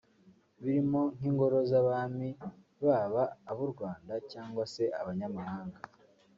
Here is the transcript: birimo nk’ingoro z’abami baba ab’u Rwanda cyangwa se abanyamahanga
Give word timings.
birimo 0.61 1.01
nk’ingoro 1.17 1.57
z’abami 1.69 2.29
baba 2.85 3.23
ab’u 3.51 3.67
Rwanda 3.73 4.13
cyangwa 4.31 4.63
se 4.73 4.83
abanyamahanga 4.99 5.79